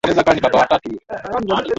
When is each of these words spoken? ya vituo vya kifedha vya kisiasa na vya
ya 0.07 0.13
vituo 0.13 0.23
vya 0.23 0.33
kifedha 0.41 0.67
vya 0.67 0.79
kisiasa 0.79 1.39
na 1.45 1.55
vya 1.61 1.65